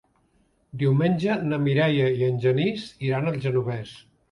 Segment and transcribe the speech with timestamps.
[0.83, 3.97] Diumenge na Mireia i en Genís iran al Genovés.